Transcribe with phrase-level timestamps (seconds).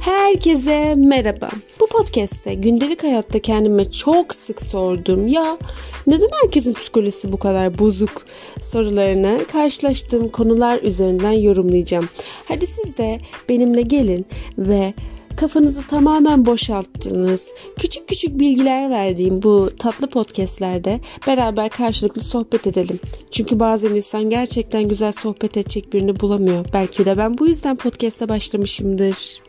[0.00, 1.48] Herkese merhaba.
[1.80, 5.58] Bu podcast'te gündelik hayatta kendime çok sık sorduğum ya
[6.06, 8.26] neden herkesin psikolojisi bu kadar bozuk
[8.62, 12.08] sorularını karşılaştığım konular üzerinden yorumlayacağım.
[12.48, 14.26] Hadi siz de benimle gelin
[14.58, 14.94] ve
[15.36, 23.00] kafanızı tamamen boşalttığınız, küçük küçük bilgiler verdiğim bu tatlı podcastlerde beraber karşılıklı sohbet edelim.
[23.30, 26.66] Çünkü bazen insan gerçekten güzel sohbet edecek birini bulamıyor.
[26.74, 29.47] Belki de ben bu yüzden podcast'a başlamışımdır.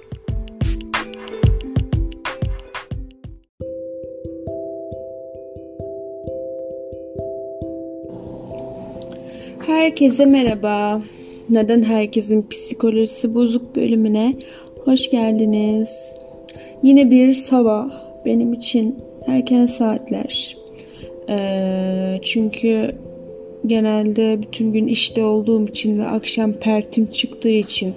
[9.68, 11.02] Herkese merhaba.
[11.49, 14.36] Neden herkesin psikolojisi bozuk bölümüne
[14.86, 16.13] hoş geldiniz.
[16.84, 17.91] Yine bir sabah
[18.26, 18.95] benim için
[19.27, 20.58] erken saatler.
[21.30, 22.91] Ee, çünkü
[23.67, 27.94] genelde bütün gün işte olduğum için ve akşam pertim çıktığı için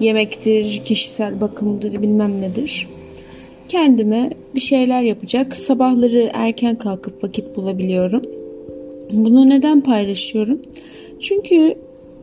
[0.00, 2.88] yemektir, kişisel bakımdır bilmem nedir.
[3.68, 5.56] Kendime bir şeyler yapacak.
[5.56, 8.22] Sabahları erken kalkıp vakit bulabiliyorum.
[9.12, 10.60] Bunu neden paylaşıyorum?
[11.22, 11.74] Çünkü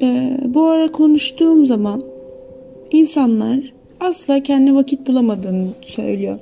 [0.01, 2.03] e, bu ara konuştuğum zaman
[2.91, 6.39] insanlar asla kendi vakit bulamadığını söylüyor.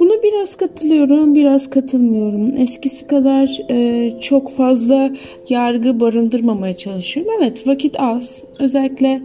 [0.00, 2.56] Buna biraz katılıyorum, biraz katılmıyorum.
[2.58, 5.10] Eskisi kadar e, çok fazla
[5.48, 7.32] yargı barındırmamaya çalışıyorum.
[7.38, 8.42] Evet, vakit az.
[8.60, 9.22] Özellikle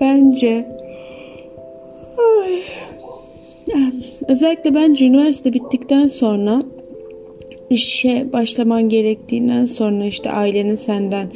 [0.00, 0.66] bence
[2.18, 2.58] ay,
[4.28, 6.62] özellikle bence üniversite bittikten sonra
[7.70, 11.28] işe başlaman gerektiğinden sonra işte ailenin senden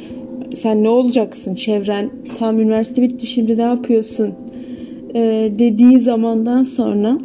[0.55, 2.09] sen ne olacaksın çevren
[2.39, 4.33] tam üniversite bitti şimdi ne yapıyorsun
[5.15, 7.17] e, dediği zamandan sonra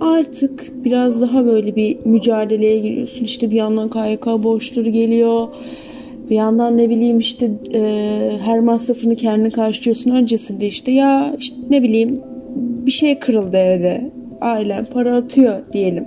[0.00, 3.24] artık biraz daha böyle bir mücadeleye giriyorsun.
[3.24, 5.48] İşte bir yandan KYK borçları geliyor.
[6.30, 7.80] Bir yandan ne bileyim işte e,
[8.44, 10.10] her masrafını kendine karşılıyorsun.
[10.10, 12.20] Öncesinde işte ya işte ne bileyim
[12.56, 14.10] bir şey kırıldı evde.
[14.40, 16.04] Ailen para atıyor diyelim.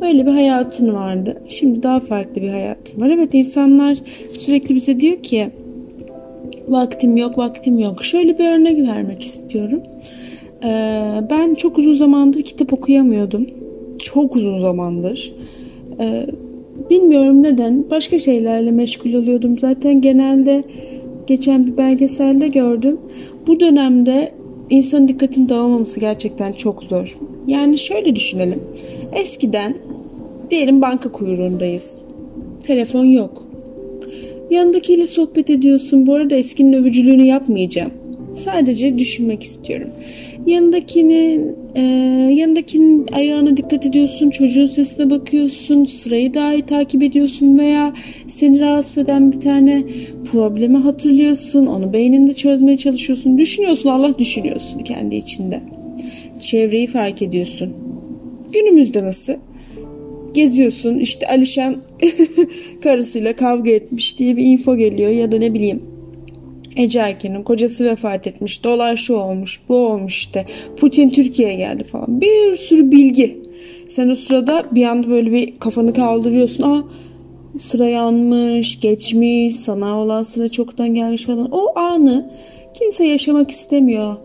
[0.00, 1.42] Öyle bir hayatın vardı.
[1.48, 3.10] Şimdi daha farklı bir hayatım var.
[3.10, 3.98] Evet insanlar
[4.30, 5.50] sürekli bize diyor ki
[6.68, 8.04] vaktim yok, vaktim yok.
[8.04, 9.80] Şöyle bir örnek vermek istiyorum.
[10.64, 13.46] Ee, ben çok uzun zamandır kitap okuyamıyordum.
[13.98, 15.34] Çok uzun zamandır.
[16.00, 16.26] Ee,
[16.90, 17.90] bilmiyorum neden.
[17.90, 19.58] Başka şeylerle meşgul oluyordum.
[19.58, 20.64] Zaten genelde
[21.26, 22.98] geçen bir belgeselde gördüm.
[23.46, 24.32] Bu dönemde
[24.70, 27.18] insanın dikkatini dağılmaması gerçekten çok zor.
[27.46, 28.62] Yani şöyle düşünelim.
[29.12, 29.74] Eskiden
[30.50, 32.00] diyelim banka kuyruğundayız.
[32.62, 33.46] Telefon yok.
[34.50, 36.06] Yanındakiyle sohbet ediyorsun.
[36.06, 37.90] Bu arada eskinin övücülüğünü yapmayacağım.
[38.44, 39.88] Sadece düşünmek istiyorum.
[40.46, 41.82] Yanındakinin e,
[42.34, 47.94] yanındakinin ayağına dikkat ediyorsun, çocuğun sesine bakıyorsun, sırayı daha iyi takip ediyorsun veya
[48.28, 49.84] seni rahatsız eden bir tane
[50.32, 55.60] problemi hatırlıyorsun, onu beyninde çözmeye çalışıyorsun, düşünüyorsun, Allah düşünüyorsun kendi içinde.
[56.40, 57.72] Çevreyi fark ediyorsun.
[58.52, 59.34] Günümüzde nasıl?
[60.34, 61.76] Geziyorsun işte Alişan
[62.82, 65.82] karısıyla kavga etmiş diye bir info geliyor ya da ne bileyim
[66.76, 68.64] Ece Erken'in kocası vefat etmiş.
[68.64, 70.46] Dolar şu olmuş, bu olmuş işte.
[70.76, 72.20] Putin Türkiye'ye geldi falan.
[72.20, 73.42] Bir sürü bilgi.
[73.88, 76.62] Sen o sırada bir anda böyle bir kafanı kaldırıyorsun.
[76.62, 76.84] Aa
[77.58, 81.48] sıra yanmış, geçmiş, sana olan sıra çoktan gelmiş falan.
[81.52, 82.30] O anı
[82.74, 84.16] kimse yaşamak istemiyor.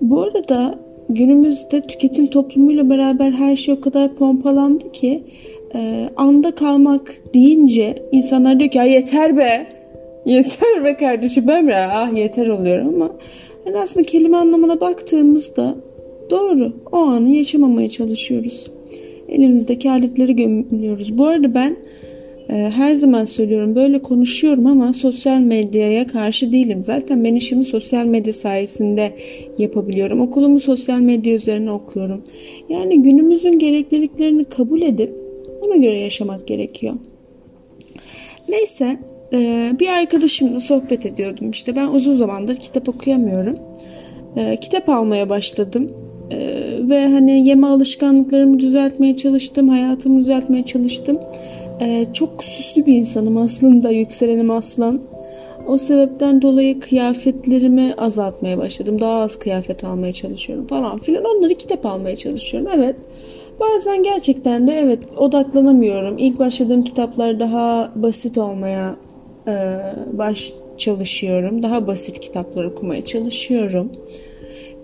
[0.00, 5.22] Bu arada günümüzde tüketim toplumuyla beraber her şey o kadar pompalandı ki
[5.74, 9.66] e, anda kalmak deyince insanlar diyor ki yeter be
[10.26, 13.10] yeter be kardeşim ben mi ah yeter oluyorum ama
[13.66, 15.74] yani aslında kelime anlamına baktığımızda
[16.30, 18.70] doğru o anı yaşamamaya çalışıyoruz.
[19.28, 21.18] Elimizdeki aletleri gömülüyoruz.
[21.18, 21.76] Bu arada ben
[22.48, 26.84] her zaman söylüyorum böyle konuşuyorum ama sosyal medyaya karşı değilim.
[26.84, 29.12] Zaten ben işimi sosyal medya sayesinde
[29.58, 30.20] yapabiliyorum.
[30.20, 32.24] Okulumu sosyal medya üzerine okuyorum.
[32.68, 35.14] Yani günümüzün gerekliliklerini kabul edip
[35.60, 36.94] ona göre yaşamak gerekiyor.
[38.48, 38.98] Neyse
[39.32, 41.50] e, bir arkadaşımla sohbet ediyordum.
[41.50, 43.54] İşte ben uzun zamandır kitap okuyamıyorum.
[44.36, 45.86] E, kitap almaya başladım.
[46.30, 46.38] E,
[46.88, 49.68] ve hani yeme alışkanlıklarımı düzeltmeye çalıştım.
[49.68, 51.18] Hayatımı düzeltmeye çalıştım.
[52.12, 53.90] Çok süslü bir insanım aslında.
[53.90, 55.02] Yükselenim aslan.
[55.66, 59.00] O sebepten dolayı kıyafetlerimi azaltmaya başladım.
[59.00, 61.24] Daha az kıyafet almaya çalışıyorum falan filan.
[61.24, 62.70] Onları kitap almaya çalışıyorum.
[62.74, 62.96] Evet.
[63.60, 66.18] Bazen gerçekten de evet odaklanamıyorum.
[66.18, 68.96] İlk başladığım kitaplar daha basit olmaya
[69.48, 69.52] e,
[70.12, 71.62] baş çalışıyorum.
[71.62, 73.92] Daha basit kitaplar okumaya çalışıyorum.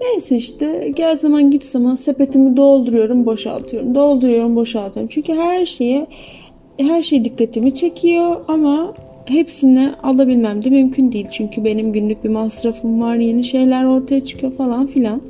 [0.01, 3.95] Neyse işte gel zaman git zaman sepetimi dolduruyorum, boşaltıyorum.
[3.95, 5.09] Dolduruyorum, boşaltıyorum.
[5.09, 6.07] Çünkü her şeye
[6.79, 8.95] her şey dikkatimi çekiyor ama
[9.25, 11.27] hepsini alabilmem de mümkün değil.
[11.31, 15.23] Çünkü benim günlük bir masrafım var, yeni şeyler ortaya çıkıyor falan filan.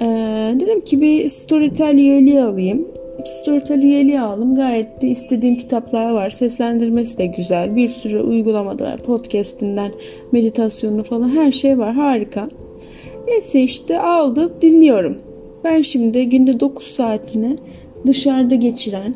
[0.00, 2.88] Ee, dedim ki bir Storytel üyeliği alayım.
[3.24, 4.54] Storytel üyeliği aldım.
[4.54, 6.30] Gayet de istediğim kitaplar var.
[6.30, 7.76] Seslendirmesi de güzel.
[7.76, 8.96] Bir sürü uygulamada var.
[8.96, 9.92] Podcastinden
[10.32, 11.94] meditasyonu falan her şey var.
[11.94, 12.48] Harika.
[13.26, 15.18] Neyse işte aldım dinliyorum.
[15.64, 17.56] Ben şimdi günde 9 saatini
[18.06, 19.14] dışarıda geçiren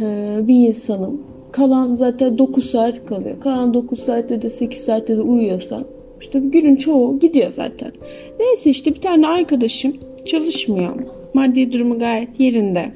[0.00, 1.20] e, bir insanım.
[1.52, 3.40] Kalan zaten 9 saat kalıyor.
[3.40, 5.84] Kalan 9 saatte de 8 saatte de uyuyorsam
[6.24, 7.92] işte günün çoğu gidiyor zaten.
[8.40, 10.94] Neyse işte bir tane arkadaşım çalışmıyor.
[11.34, 12.92] Maddi durumu gayet yerinde.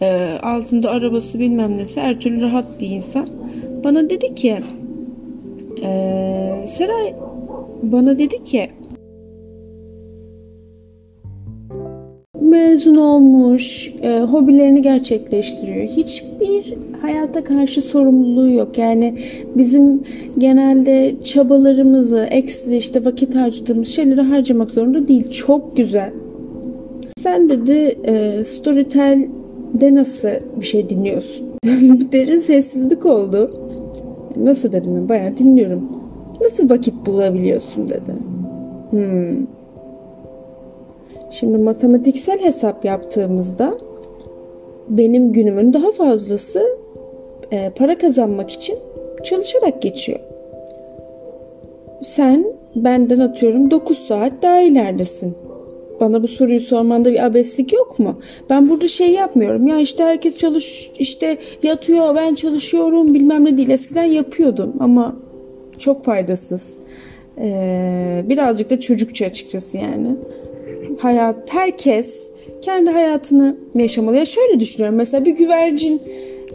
[0.00, 3.28] E, altında arabası bilmem nesi her türlü rahat bir insan.
[3.84, 4.58] Bana dedi ki
[5.82, 5.88] e,
[6.68, 7.14] Seray
[7.82, 8.70] bana dedi ki
[12.58, 15.88] mezun olmuş, e, hobilerini gerçekleştiriyor.
[15.88, 18.78] Hiçbir hayata karşı sorumluluğu yok.
[18.78, 19.18] Yani
[19.56, 20.02] bizim
[20.38, 25.30] genelde çabalarımızı, ekstra işte vakit harcadığımız şeyleri harcamak zorunda değil.
[25.30, 26.12] Çok güzel.
[27.22, 30.28] Sen dedi e, Storytel'de nasıl
[30.60, 31.46] bir şey dinliyorsun?
[32.12, 33.50] derin sessizlik oldu.
[34.36, 35.88] Nasıl dedim ben bayağı dinliyorum.
[36.40, 38.12] Nasıl vakit bulabiliyorsun dedi.
[38.90, 39.57] Hmm.
[41.30, 43.78] Şimdi matematiksel hesap yaptığımızda
[44.88, 46.78] benim günümün daha fazlası
[47.52, 48.78] e, para kazanmak için
[49.24, 50.20] çalışarak geçiyor.
[52.02, 52.46] Sen
[52.76, 55.34] benden atıyorum 9 saat daha ileridesin.
[56.00, 58.18] Bana bu soruyu sormanda bir abeslik yok mu?
[58.50, 59.66] Ben burada şey yapmıyorum.
[59.66, 63.70] Ya işte herkes çalış işte yatıyor ben çalışıyorum bilmem ne değil.
[63.70, 65.16] Eskiden yapıyordum ama
[65.78, 66.62] çok faydasız.
[67.38, 70.16] Ee, birazcık da çocukça açıkçası yani
[70.98, 72.30] hayat herkes
[72.62, 74.16] kendi hayatını yaşamalı.
[74.16, 76.02] Ya şöyle düşünüyorum mesela bir güvercin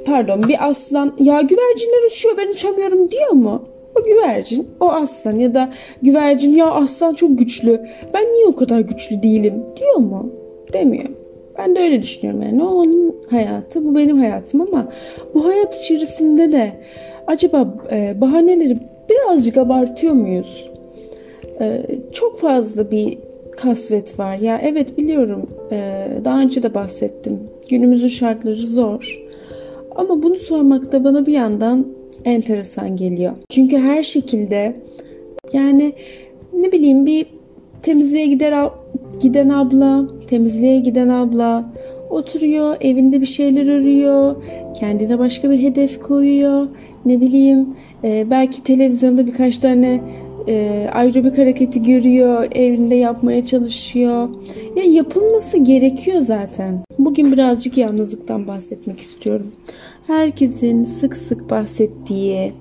[0.06, 3.64] pardon bir aslan ya güvercinler uçuyor ben uçamıyorum diyor mu?
[3.96, 5.70] O güvercin, o aslan ya da
[6.02, 7.82] güvercin ya aslan çok güçlü.
[8.14, 10.32] Ben niye o kadar güçlü değilim diyor mu?
[10.74, 11.10] Demiyor.
[11.58, 12.64] Ben de öyle düşünüyorum yani.
[12.64, 14.88] O onun hayatı, bu benim hayatım ama
[15.34, 16.72] bu hayat içerisinde de
[17.28, 18.78] acaba e, bahaneleri
[19.10, 20.70] birazcık abartıyor muyuz?
[21.62, 21.82] E,
[22.12, 23.18] çok fazla bir
[23.58, 24.38] kasvet var.
[24.38, 27.40] Ya evet biliyorum e, daha önce de bahsettim.
[27.70, 29.20] Günümüzün şartları zor.
[29.96, 31.88] Ama bunu sormak da bana bir yandan
[32.26, 33.34] enteresan geliyor.
[33.50, 34.76] Çünkü her şekilde
[35.54, 35.94] yani
[36.54, 37.26] ne bileyim bir
[37.82, 38.70] temizliğe gider
[39.20, 41.74] giden abla, temizliğe giden abla
[42.10, 44.36] oturuyor, evinde bir şeyler arıyor,
[44.80, 46.68] kendine başka bir hedef koyuyor.
[47.06, 47.68] Ne bileyim,
[48.04, 50.02] e, belki televizyonda birkaç tane
[50.48, 54.30] e, aerobik hareketi görüyor, evinde yapmaya çalışıyor.
[54.76, 56.84] Ya yapılması gerekiyor zaten.
[57.00, 59.52] Bugün birazcık yalnızlıktan bahsetmek istiyorum.
[60.08, 62.54] Herkesin sık sık bahsettiği,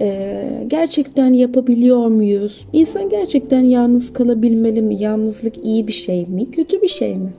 [0.00, 2.66] e, gerçekten yapabiliyor muyuz?
[2.72, 5.02] İnsan gerçekten yalnız kalabilmeli mi?
[5.02, 6.50] Yalnızlık iyi bir şey mi?
[6.50, 7.32] Kötü bir şey mi?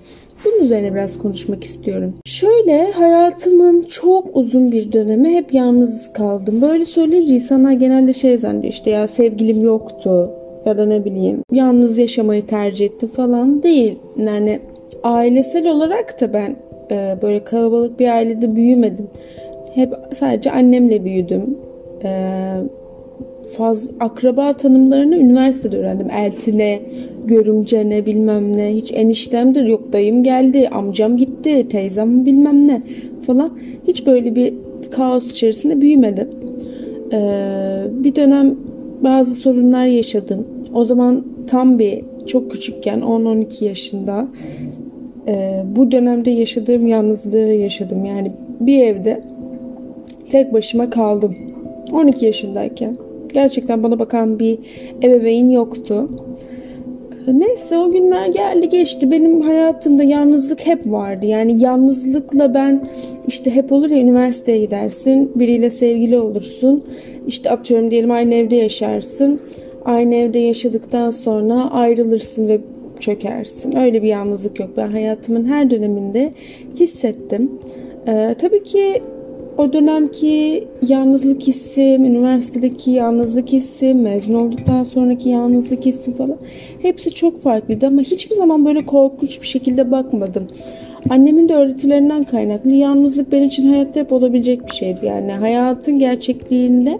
[0.50, 2.14] Bunun üzerine biraz konuşmak istiyorum.
[2.26, 6.62] Şöyle hayatımın çok uzun bir dönemi hep yalnız kaldım.
[6.62, 10.32] Böyle söyleyince insanlar genelde şey zannediyor işte ya sevgilim yoktu
[10.66, 14.00] ya da ne bileyim yalnız yaşamayı tercih ettim falan değil.
[14.18, 14.60] Yani
[15.04, 16.56] ailesel olarak da ben
[16.92, 19.08] e, böyle kalabalık bir ailede büyümedim.
[19.76, 21.58] Hep sadece annemle büyüdüm.
[22.04, 22.10] E,
[23.58, 26.08] faz akraba tanımlarını üniversitede öğrendim.
[26.10, 26.80] Eltine,
[27.26, 28.76] görümce ne bilmem ne.
[28.76, 32.82] Hiç eniştemdir yok dayım geldi, amcam gitti, teyzem bilmem ne
[33.22, 33.52] falan.
[33.88, 34.54] Hiç böyle bir
[34.92, 36.28] kaos içerisinde büyümedim.
[37.14, 38.56] Ee, bir dönem
[39.04, 40.48] bazı sorunlar yaşadım.
[40.74, 44.28] O zaman tam bir çok küçükken 10-12 yaşında
[45.28, 48.06] e, bu dönemde yaşadığım yalnızlığı yaşadım.
[48.06, 49.24] Yani bir evde
[50.30, 51.36] tek başıma kaldım.
[51.92, 52.98] 12 yaşındayken.
[53.34, 54.58] Gerçekten bana bakan bir
[55.04, 56.10] ebeveyn yoktu.
[57.28, 59.12] Neyse o günler geldi geçti.
[59.12, 61.26] Benim hayatımda yalnızlık hep vardı.
[61.26, 62.90] Yani yalnızlıkla ben
[63.28, 65.32] işte hep olur ya üniversiteye gidersin.
[65.36, 66.84] Biriyle sevgili olursun.
[67.28, 69.42] İşte atıyorum diyelim aynı evde yaşarsın.
[69.86, 72.60] Aynı evde yaşadıktan sonra ayrılırsın ve
[73.00, 73.76] çökersin.
[73.76, 74.70] Öyle bir yalnızlık yok.
[74.78, 76.34] Ben hayatımın her döneminde
[76.76, 77.52] hissettim.
[78.08, 79.02] Ee, tabii ki
[79.60, 86.38] o dönemki yalnızlık hissim, üniversitedeki yalnızlık hissim, mezun olduktan sonraki yalnızlık hissim falan
[86.82, 90.48] hepsi çok farklıydı ama hiçbir zaman böyle korkunç bir şekilde bakmadım.
[91.10, 95.06] Annemin de öğretilerinden kaynaklı yalnızlık benim için hayatta hep olabilecek bir şeydi.
[95.06, 97.00] Yani hayatın gerçekliğinde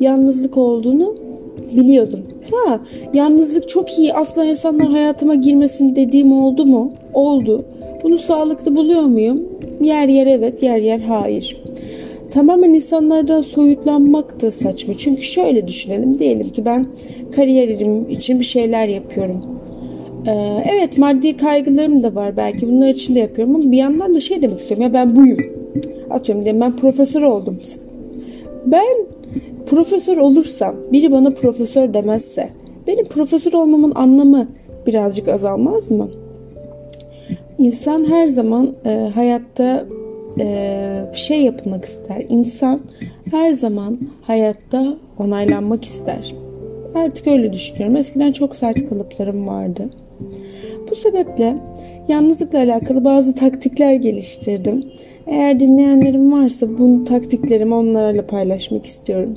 [0.00, 1.16] yalnızlık olduğunu
[1.76, 2.20] biliyordum.
[2.50, 2.80] Ha,
[3.14, 6.92] yalnızlık çok iyi asla insanlar hayatıma girmesin dediğim oldu mu?
[7.14, 7.64] Oldu.
[8.02, 9.44] Bunu sağlıklı buluyor muyum?
[9.80, 11.65] Yer yer evet, yer yer hayır
[12.36, 14.94] tamamen insanlardan soyutlanmak da saçma.
[14.94, 16.18] Çünkü şöyle düşünelim.
[16.18, 16.86] Diyelim ki ben
[17.36, 19.40] kariyerim için bir şeyler yapıyorum.
[20.26, 24.20] Ee, evet maddi kaygılarım da var belki bunlar için de yapıyorum ama bir yandan da
[24.20, 25.38] şey demek istiyorum ya ben buyum.
[26.10, 27.58] Atıyorum diyelim ben profesör oldum.
[28.66, 28.96] Ben
[29.66, 32.48] profesör olursam biri bana profesör demezse
[32.86, 34.48] benim profesör olmamın anlamı
[34.86, 36.08] birazcık azalmaz mı?
[37.58, 39.86] İnsan her zaman e, hayatta
[40.40, 42.24] e, şey yapılmak ister.
[42.28, 42.80] İnsan
[43.30, 46.34] her zaman hayatta onaylanmak ister.
[46.94, 47.96] Artık öyle düşünüyorum.
[47.96, 49.90] Eskiden çok sert kalıplarım vardı.
[50.90, 51.56] Bu sebeple
[52.08, 54.84] yalnızlıkla alakalı bazı taktikler geliştirdim.
[55.26, 59.34] Eğer dinleyenlerim varsa bu taktiklerimi onlarla paylaşmak istiyorum.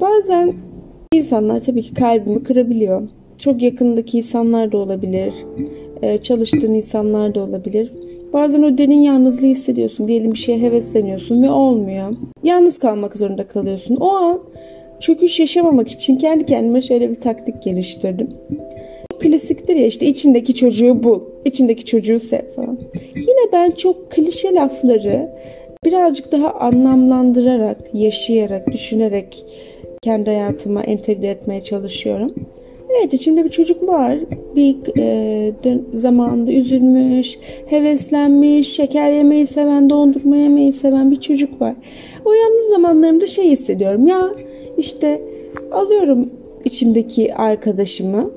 [0.00, 0.52] Bazen
[1.12, 3.02] insanlar tabii ki kalbimi kırabiliyor.
[3.38, 5.34] Çok yakındaki insanlar da olabilir.
[6.22, 7.92] Çalıştığın insanlar da olabilir.
[8.32, 10.08] Bazen o derin yalnızlığı hissediyorsun.
[10.08, 12.12] Diyelim bir şeye hevesleniyorsun ve olmuyor.
[12.42, 13.96] Yalnız kalmak zorunda kalıyorsun.
[13.96, 14.40] O an
[15.00, 18.28] çöküş yaşamamak için kendi kendime şöyle bir taktik geliştirdim.
[19.20, 22.78] Klasiktir ya işte içindeki çocuğu bul, içindeki çocuğu sev falan.
[23.16, 25.30] Yine ben çok klişe lafları
[25.84, 29.44] birazcık daha anlamlandırarak, yaşayarak, düşünerek
[30.02, 32.34] kendi hayatıma entegre etmeye çalışıyorum.
[32.98, 34.18] Evet içimde bir çocuk var.
[34.56, 41.74] Bir e, dön, zamanında üzülmüş, heveslenmiş, şeker yemeyi seven, dondurma yemeyi seven bir çocuk var.
[42.24, 44.06] O yalnız zamanlarımda şey hissediyorum.
[44.06, 44.30] Ya
[44.78, 45.22] işte
[45.72, 46.30] alıyorum
[46.64, 48.30] içimdeki arkadaşımı.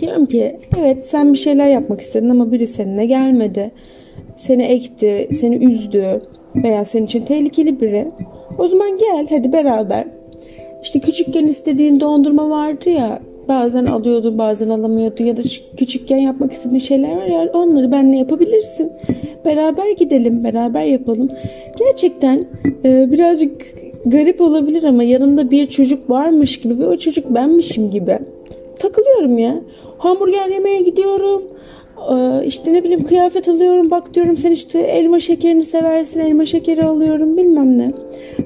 [0.00, 3.70] Diyorum ki evet sen bir şeyler yapmak istedin ama biri seninle gelmedi.
[4.36, 6.22] Seni ekti, seni üzdü
[6.56, 8.08] veya senin için tehlikeli biri.
[8.58, 10.04] O zaman gel hadi beraber.
[10.82, 15.42] İşte küçükken istediğin dondurma vardı ya bazen alıyordu bazen alamıyordu ya da
[15.76, 18.92] küçükken yapmak istediğin şeyler var ya onları benle yapabilirsin.
[19.44, 21.30] Beraber gidelim beraber yapalım.
[21.78, 22.46] Gerçekten
[22.84, 23.52] e, birazcık
[24.06, 28.18] garip olabilir ama yanımda bir çocuk varmış gibi ve o çocuk benmişim gibi.
[28.78, 29.60] Takılıyorum ya.
[29.98, 31.42] Hamburger yemeye gidiyorum.
[32.10, 33.90] Ee, işte ne bileyim kıyafet alıyorum.
[33.90, 36.20] Bak diyorum sen işte elma şekerini seversin.
[36.20, 37.92] Elma şekeri alıyorum bilmem ne.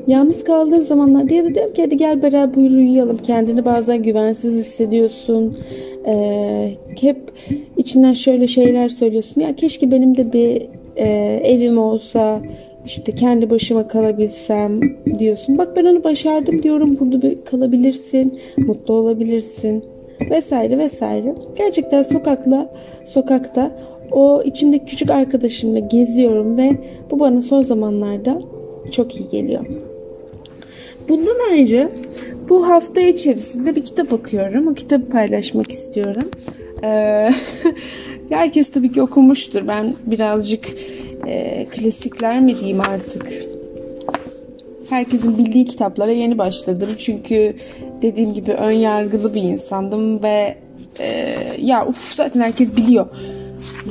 [0.06, 3.18] Yalnız kaldığım zamanlarda ya da diyorum ki hadi gel beraber uyuyalım.
[3.18, 5.56] Kendini bazen güvensiz hissediyorsun.
[6.06, 7.16] Ee, hep
[7.76, 9.40] içinden şöyle şeyler söylüyorsun.
[9.40, 10.62] Ya keşke benim de bir
[10.96, 11.06] e,
[11.44, 12.40] evim olsa
[12.86, 14.80] işte kendi başıma kalabilsem
[15.18, 15.58] diyorsun.
[15.58, 16.96] Bak ben onu başardım diyorum.
[17.00, 19.84] Burada bir kalabilirsin, mutlu olabilirsin
[20.20, 21.34] vesaire vesaire.
[21.58, 22.70] Gerçekten sokakla
[23.04, 23.70] sokakta
[24.10, 26.70] o içimdeki küçük arkadaşımla geziyorum ve
[27.10, 28.42] bu bana son zamanlarda
[28.90, 29.66] çok iyi geliyor.
[31.08, 31.90] Bundan ayrı
[32.48, 34.68] bu hafta içerisinde bir kitap okuyorum.
[34.68, 36.30] O kitabı paylaşmak istiyorum.
[36.84, 37.30] Ee,
[38.28, 39.68] herkes tabii ki okumuştur.
[39.68, 40.68] Ben birazcık
[41.26, 43.55] e, klasikler mi diyeyim artık.
[44.90, 46.90] Herkesin bildiği kitaplara yeni başladım.
[46.98, 47.56] Çünkü
[48.02, 50.58] dediğim gibi ön yargılı bir insandım ve
[51.00, 53.06] e, ya uf zaten herkes biliyor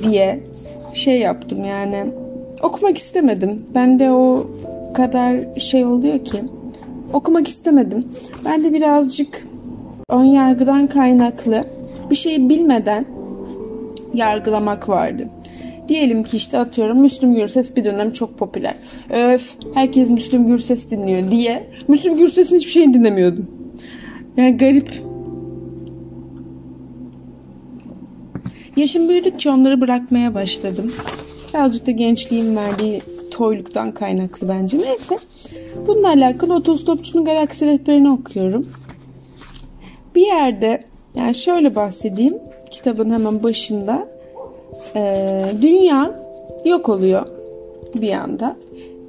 [0.04, 0.40] diye
[0.94, 2.06] şey yaptım yani.
[2.62, 3.66] Okumak istemedim.
[3.76, 4.48] Ben de o
[4.94, 6.44] kadar şey oluyor ki
[7.14, 8.06] okumak istemedim.
[8.46, 9.48] Ben de birazcık
[10.10, 11.64] ön yargıdan kaynaklı
[12.10, 13.06] bir şeyi bilmeden
[14.14, 15.28] yargılamak vardı.
[15.88, 18.76] Diyelim ki işte atıyorum Müslüm Gürses bir dönem çok popüler.
[19.10, 23.48] Öf herkes Müslüm Gürses dinliyor diye Müslüm Gürses'in hiçbir şeyini dinlemiyordum.
[24.38, 25.04] Yani garip.
[28.76, 30.94] Yaşım büyüdükçe onları bırakmaya başladım.
[31.54, 33.02] Birazcık da gençliğin verdiği
[33.32, 34.78] toyluktan kaynaklı bence.
[34.78, 35.18] Neyse.
[35.88, 38.70] Bununla alakalı Otostopçunun Galaksi Rehberini okuyorum.
[40.16, 40.84] Bir yerde
[41.16, 42.38] yani şöyle bahsedeyim.
[42.72, 44.08] Kitabın hemen başında
[44.96, 46.12] e, dünya
[46.66, 47.26] yok oluyor
[47.96, 48.56] bir anda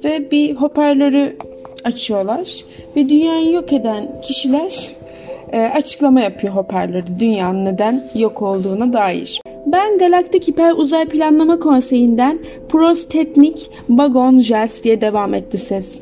[0.03, 1.37] ve bir hoparlörü
[1.83, 2.63] açıyorlar
[2.95, 4.89] ve dünyayı yok eden kişiler
[5.51, 9.41] e, açıklama yapıyor hoparlörde dünyanın neden yok olduğuna dair.
[9.65, 15.97] Ben Galaktik Hiper Uzay Planlama Konseyi'nden Prostetnik Bagon Jels diye devam etti ses.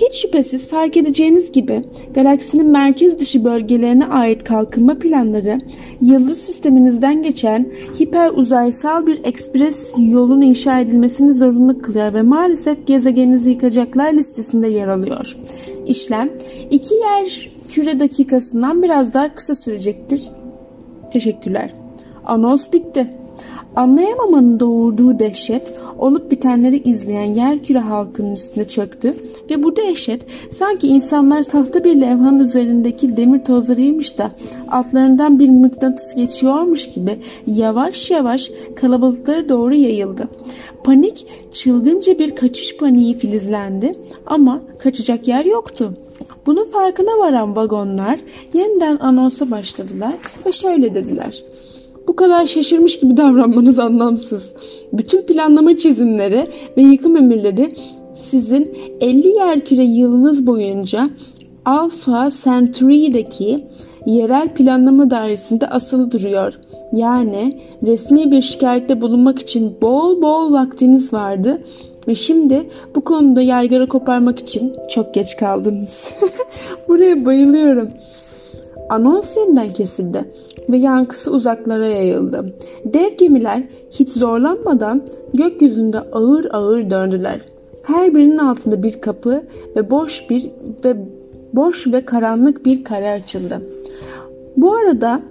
[0.00, 1.82] Hiç şüphesiz fark edeceğiniz gibi
[2.14, 5.58] galaksinin merkez dışı bölgelerine ait kalkınma planları
[6.00, 7.66] yıldız sisteminizden geçen
[8.00, 14.88] hiper uzaysal bir ekspres yolun inşa edilmesini zorunlu kılıyor ve maalesef gezegeninizi yıkacaklar listesinde yer
[14.88, 15.36] alıyor.
[15.86, 16.30] İşlem
[16.70, 20.28] iki yer küre dakikasından biraz daha kısa sürecektir.
[21.12, 21.74] Teşekkürler.
[22.24, 23.10] Anons bitti.
[23.76, 29.14] Anlayamamanın doğurduğu dehşet olup bitenleri izleyen yerküre halkının üstüne çöktü
[29.50, 34.30] ve bu dehşet sanki insanlar tahta bir levhanın üzerindeki demir tozlarıymış da
[34.70, 40.28] altlarından bir mıknatıs geçiyormuş gibi yavaş yavaş kalabalıklara doğru yayıldı.
[40.84, 43.92] Panik çılgınca bir kaçış paniği filizlendi
[44.26, 45.94] ama kaçacak yer yoktu.
[46.46, 48.20] Bunun farkına varan vagonlar
[48.54, 50.14] yeniden anonsa başladılar
[50.46, 51.44] ve şöyle dediler.
[52.10, 54.52] Bu kadar şaşırmış gibi davranmanız anlamsız.
[54.92, 57.68] Bütün planlama çizimleri ve yıkım emirleri
[58.16, 61.10] sizin 50 yerküre yılınız boyunca
[61.64, 63.66] Alpha Centauri'deki
[64.06, 66.54] yerel planlama dairesinde asılı duruyor.
[66.92, 71.62] Yani resmi bir şikayette bulunmak için bol bol vaktiniz vardı
[72.08, 75.98] ve şimdi bu konuda yaygara koparmak için çok geç kaldınız.
[76.88, 77.88] Buraya bayılıyorum.
[78.90, 80.24] Anons yeniden kesildi
[80.70, 82.54] ve yankısı uzaklara yayıldı.
[82.84, 85.02] Dev gemiler hiç zorlanmadan
[85.34, 87.40] gökyüzünde ağır ağır döndüler.
[87.82, 89.42] Her birinin altında bir kapı
[89.76, 90.50] ve boş bir
[90.84, 90.96] ve
[91.52, 93.62] boş ve karanlık bir kare açıldı.
[94.56, 95.22] Bu arada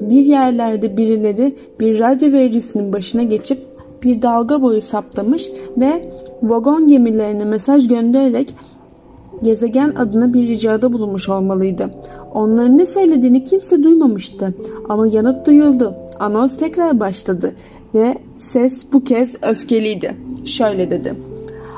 [0.00, 3.58] bir yerlerde birileri bir radyo vericisinin başına geçip
[4.02, 8.54] bir dalga boyu saptamış ve vagon gemilerine mesaj göndererek
[9.44, 11.90] gezegen adına bir ricada bulunmuş olmalıydı.
[12.34, 14.54] Onların ne söylediğini kimse duymamıştı
[14.88, 15.94] ama yanıt duyuldu.
[16.20, 17.54] Anons tekrar başladı
[17.94, 20.16] ve ses bu kez öfkeliydi.
[20.44, 21.14] Şöyle dedi.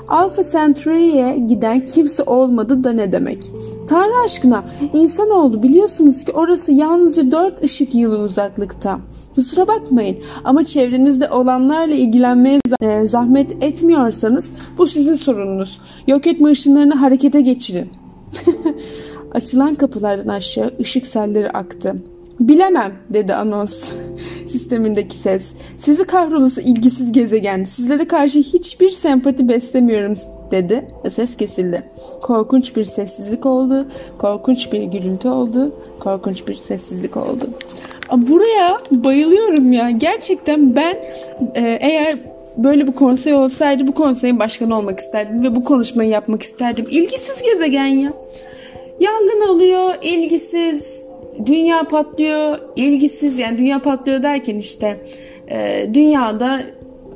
[0.08, 3.52] Alpha Centauri'ye giden kimse olmadı da ne demek?
[3.88, 9.00] Tanrı aşkına insan oldu biliyorsunuz ki orası yalnızca 4 ışık yılı uzaklıkta.
[9.34, 15.80] Kusura bakmayın ama çevrenizde olanlarla ilgilenmeye e, zahmet etmiyorsanız bu sizin sorununuz.
[16.06, 17.90] Yok etme ışınlarını harekete geçirin.
[19.34, 21.96] Açılan kapılardan aşağı ışık selleri aktı.
[22.40, 23.84] Bilemem dedi anons
[24.46, 25.42] sistemindeki ses.
[25.78, 27.64] Sizi kahrolası ilgisiz gezegen.
[27.64, 30.16] Sizlere karşı hiçbir sempati beslemiyorum
[30.50, 31.84] dedi ses kesildi.
[32.22, 33.86] Korkunç bir sessizlik oldu.
[34.18, 35.74] Korkunç bir gürültü oldu.
[36.00, 37.50] Korkunç bir sessizlik oldu.
[38.12, 39.90] Buraya bayılıyorum ya.
[39.90, 40.96] Gerçekten ben
[41.54, 42.14] e, eğer
[42.56, 46.86] böyle bir konsey olsaydı bu konseyin başkanı olmak isterdim ve bu konuşmayı yapmak isterdim.
[46.90, 48.12] İlgisiz gezegen ya.
[49.00, 51.05] Yangın oluyor, ilgisiz,
[51.46, 55.00] dünya patlıyor, ilgisiz yani dünya patlıyor derken işte
[55.50, 56.62] e, dünyada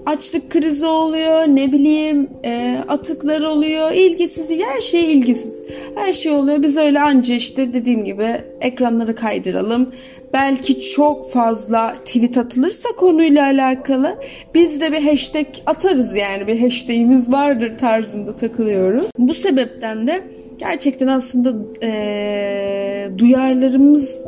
[0.07, 5.63] açlık krizi oluyor, ne bileyim e, atıklar oluyor, ilgisiz, her şey ilgisiz.
[5.95, 6.63] Her şey oluyor.
[6.63, 9.93] Biz öyle anca işte dediğim gibi ekranları kaydıralım.
[10.33, 14.19] Belki çok fazla tweet atılırsa konuyla alakalı
[14.55, 19.07] biz de bir hashtag atarız yani bir hashtagimiz vardır tarzında takılıyoruz.
[19.19, 20.23] Bu sebepten de
[20.61, 24.19] gerçekten aslında e, duyarlarımız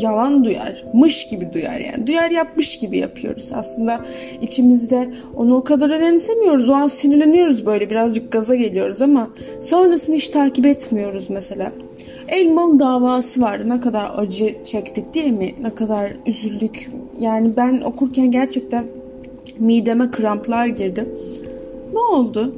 [0.00, 0.84] yalan duyar.
[0.94, 2.06] Mış gibi duyar yani.
[2.06, 3.52] Duyar yapmış gibi yapıyoruz.
[3.54, 4.00] Aslında
[4.42, 6.68] içimizde onu o kadar önemsemiyoruz.
[6.68, 11.72] O an sinirleniyoruz böyle birazcık gaza geliyoruz ama sonrasını hiç takip etmiyoruz mesela.
[12.28, 13.68] Elmalı davası vardı.
[13.68, 15.54] Ne kadar acı çektik değil mi?
[15.62, 16.90] Ne kadar üzüldük.
[17.20, 18.84] Yani ben okurken gerçekten
[19.58, 21.08] mideme kramplar girdi.
[21.92, 22.54] Ne oldu?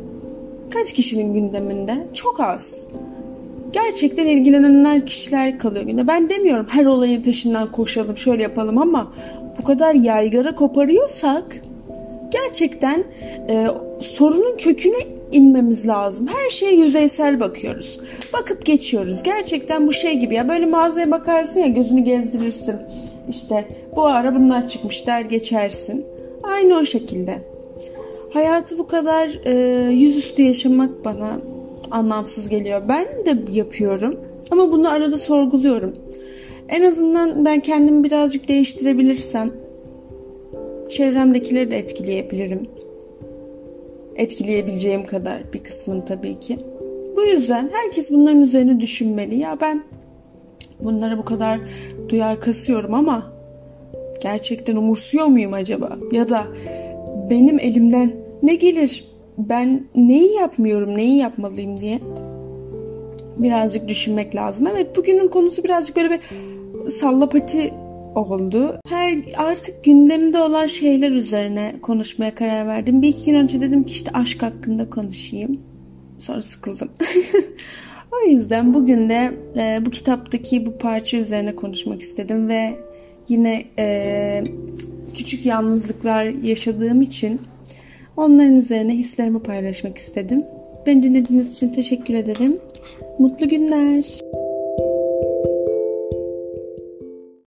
[0.70, 2.06] Kaç kişinin gündeminde?
[2.14, 2.86] Çok az
[3.72, 6.08] gerçekten ilgilenenler kişiler kalıyor günde.
[6.08, 9.12] Ben demiyorum her olayın peşinden koşalım şöyle yapalım ama
[9.58, 11.62] bu kadar yaygara koparıyorsak
[12.30, 13.04] gerçekten
[13.50, 13.66] e,
[14.00, 14.96] sorunun köküne
[15.32, 16.26] inmemiz lazım.
[16.26, 18.00] Her şeye yüzeysel bakıyoruz.
[18.32, 19.22] Bakıp geçiyoruz.
[19.22, 22.76] Gerçekten bu şey gibi ya böyle mağazaya bakarsın ya gözünü gezdirirsin.
[23.28, 23.64] İşte
[23.96, 26.06] bu ara bunlar çıkmış der geçersin.
[26.42, 27.38] Aynı o şekilde.
[28.32, 29.52] Hayatı bu kadar e,
[29.92, 31.40] yüzüstü yaşamak bana
[31.90, 32.82] anlamsız geliyor.
[32.88, 35.94] Ben de yapıyorum ama bunu arada sorguluyorum.
[36.68, 39.52] En azından ben kendimi birazcık değiştirebilirsem
[40.88, 42.62] çevremdekileri de etkileyebilirim.
[44.16, 46.58] Etkileyebileceğim kadar bir kısmını tabii ki.
[47.16, 49.36] Bu yüzden herkes bunların üzerine düşünmeli.
[49.36, 49.84] Ya ben
[50.80, 51.58] bunlara bu kadar
[52.08, 53.32] duyar kasıyorum ama
[54.22, 55.98] gerçekten umursuyor muyum acaba?
[56.12, 56.46] Ya da
[57.30, 59.09] benim elimden ne gelir?
[59.48, 62.00] Ben neyi yapmıyorum, neyi yapmalıyım diye
[63.36, 64.66] birazcık düşünmek lazım.
[64.66, 66.20] Evet bugünün konusu birazcık böyle bir
[66.90, 67.74] sallapati
[68.14, 68.80] oldu.
[68.88, 73.02] Her artık gündemde olan şeyler üzerine konuşmaya karar verdim.
[73.02, 75.60] Bir iki gün önce dedim ki işte aşk hakkında konuşayım.
[76.18, 76.88] Sonra sıkıldım.
[78.12, 82.76] o yüzden bugün de e, bu kitaptaki bu parça üzerine konuşmak istedim ve
[83.28, 84.44] yine e,
[85.14, 87.40] küçük yalnızlıklar yaşadığım için
[88.20, 90.44] Onların üzerine hislerimi paylaşmak istedim.
[90.86, 92.56] Beni dinlediğiniz için teşekkür ederim.
[93.18, 94.04] Mutlu günler.